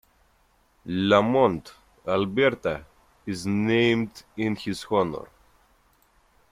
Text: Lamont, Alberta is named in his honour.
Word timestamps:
Lamont, 0.87 1.75
Alberta 2.07 2.87
is 3.27 3.45
named 3.45 4.23
in 4.35 4.55
his 4.55 4.83
honour. 4.85 5.27